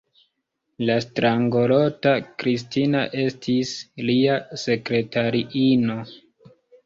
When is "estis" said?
3.25-3.75